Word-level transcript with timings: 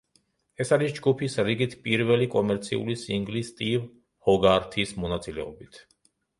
ეს 0.63 0.71
არის 0.77 0.95
ჯგუფის 0.99 1.35
რიგით 1.49 1.75
პირველი 1.89 2.29
კომერციული 2.37 2.97
სინგლი 3.03 3.45
სტივ 3.53 3.87
ჰოგართის 4.31 4.99
მონაწილეობით. 5.05 5.83